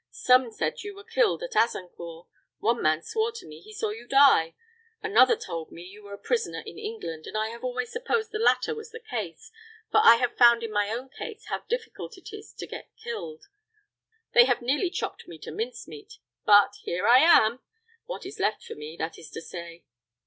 [0.09, 2.25] Some said you were killed at Azincourt.
[2.57, 4.55] One man swore to me he saw you die.
[5.03, 8.39] Another told me you were a prisoner in England; and I have always supposed the
[8.39, 9.51] latter was the case,
[9.91, 13.45] for I have found in my own case how difficult it is to get killed.
[14.33, 16.13] They have nearly chopped me to mincemeat,
[16.47, 17.59] but here I am
[18.05, 19.83] what is left of me, that is to say."